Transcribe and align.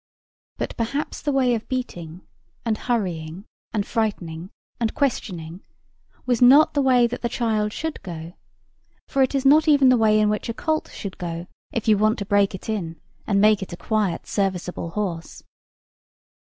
But 0.57 0.75
perhaps 0.77 1.21
the 1.21 1.31
way 1.31 1.53
of 1.53 1.67
beating, 1.67 2.21
and 2.65 2.75
hurrying 2.75 3.45
and 3.71 3.85
frightening, 3.85 4.49
and 4.79 4.95
questioning, 4.95 5.61
was 6.25 6.41
not 6.41 6.73
the 6.73 6.81
way 6.81 7.05
that 7.05 7.21
the 7.21 7.29
child 7.29 7.71
should 7.71 8.01
go; 8.01 8.33
for 9.07 9.21
it 9.21 9.35
is 9.35 9.45
not 9.45 9.67
even 9.67 9.89
the 9.89 9.97
way 10.01 10.19
in 10.19 10.27
which 10.27 10.49
a 10.49 10.55
colt 10.55 10.89
should 10.91 11.19
go 11.19 11.45
if 11.71 11.87
you 11.87 11.99
want 11.99 12.17
to 12.17 12.25
break 12.25 12.55
it 12.55 12.67
in 12.67 12.99
and 13.27 13.39
make 13.39 13.61
it 13.61 13.73
a 13.73 13.77
quiet 13.77 14.25
serviceable 14.25 14.89
horse. 14.89 15.43